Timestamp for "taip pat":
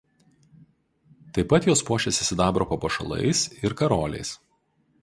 1.35-1.67